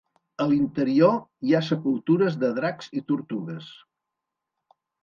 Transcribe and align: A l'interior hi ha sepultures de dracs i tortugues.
A 0.43 0.45
l'interior 0.53 1.13
hi 1.49 1.53
ha 1.53 1.61
sepultures 1.69 2.41
de 2.45 2.51
dracs 2.61 2.91
i 3.03 3.07
tortugues. 3.13 3.73